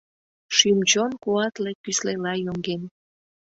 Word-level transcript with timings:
Шӱм-чон 0.55 1.11
куатле 1.23 1.71
кӱслела 1.83 2.33
йоҥген. 2.45 2.81